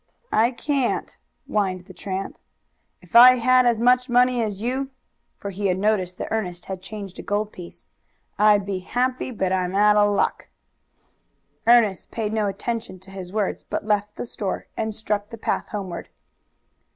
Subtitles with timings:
[0.33, 1.15] "I can't,"
[1.45, 2.39] whined the tramp.
[3.03, 4.89] "If I had as much money as you"
[5.37, 7.85] for he had noticed that Ernest had changed a gold piece
[8.39, 10.47] "I'd be happy, but I'm out of luck."
[11.67, 15.67] Ernest paid no attention to his words, but left the store and struck the path
[15.67, 16.09] homeward.